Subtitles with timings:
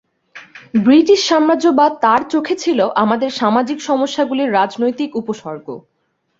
[0.81, 5.67] British সাম্রাজ্যবাদ তার চোখে ছিল "আমাদের সামাজিক সমস্যাগুলির রাজনৈতিক উপসর্গ"।